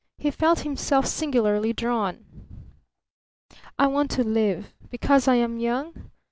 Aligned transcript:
He 0.17 0.31
felt 0.31 0.61
himself 0.61 1.05
singularly 1.05 1.73
drawn. 1.73 2.25
"I 3.77 3.85
want 3.85 4.09
to 4.09 4.23
live. 4.23 4.73
Because 4.89 5.27
I 5.27 5.35
am 5.35 5.59
young? 5.59 6.09